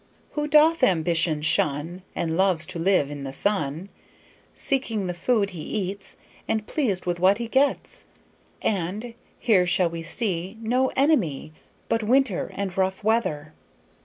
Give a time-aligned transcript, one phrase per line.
[0.31, 3.89] 'Who doth ambition shun And loves to live i' the sun,
[4.55, 8.05] Seeking the food he eats, And pleased with what he gets';
[8.63, 11.53] and 'Here shall he see No enemy
[11.87, 13.53] But winter and rough weather.'